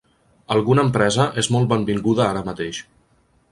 Alguna 0.55 0.85
empresa 0.87 1.27
és 1.43 1.51
molt 1.57 1.71
benvinguda 1.75 2.27
ara 2.31 2.45
mateix. 2.51 2.83